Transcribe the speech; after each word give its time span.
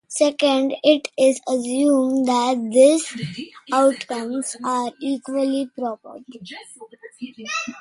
Second, 0.07 0.73
it 0.81 1.09
is 1.15 1.39
assumed 1.47 2.25
that 2.27 2.69
these 2.73 3.05
outcomes 3.71 4.57
are 4.63 4.91
equally 4.99 5.69
probable. 5.77 6.23